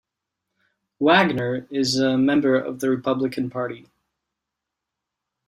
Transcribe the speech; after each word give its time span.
Wagner 0.99 1.67
is 1.69 1.99
a 1.99 2.17
member 2.17 2.55
of 2.55 2.79
the 2.79 2.89
Republican 2.89 3.51
Party. 3.51 3.85